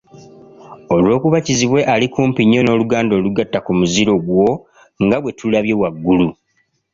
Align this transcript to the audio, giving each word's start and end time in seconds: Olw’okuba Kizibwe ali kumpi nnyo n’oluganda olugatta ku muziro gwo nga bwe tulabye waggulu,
Olw’okuba 0.95 1.37
Kizibwe 1.45 1.81
ali 1.93 2.07
kumpi 2.13 2.41
nnyo 2.43 2.61
n’oluganda 2.63 3.13
olugatta 3.19 3.59
ku 3.65 3.71
muziro 3.79 4.13
gwo 4.25 4.49
nga 5.05 5.17
bwe 5.21 5.31
tulabye 5.39 5.73
waggulu, 5.81 6.27